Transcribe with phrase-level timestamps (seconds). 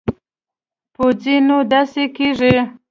[0.95, 2.55] پوجي نو داسې کېږي.